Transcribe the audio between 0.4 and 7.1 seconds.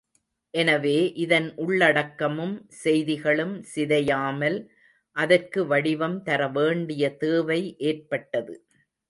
எனவே இதன் உள்ளடக்கமும் செய்திகளும் சிதையாமல் அதற்கு வடிவம் தரவேண்டிய